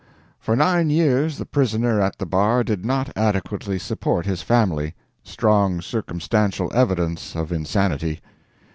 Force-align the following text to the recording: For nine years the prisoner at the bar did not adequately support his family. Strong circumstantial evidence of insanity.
For 0.39 0.55
nine 0.55 0.89
years 0.89 1.37
the 1.37 1.45
prisoner 1.45 2.01
at 2.01 2.17
the 2.17 2.25
bar 2.25 2.63
did 2.63 2.83
not 2.83 3.15
adequately 3.15 3.77
support 3.77 4.25
his 4.25 4.41
family. 4.41 4.95
Strong 5.23 5.81
circumstantial 5.81 6.71
evidence 6.73 7.35
of 7.35 7.51
insanity. 7.51 8.19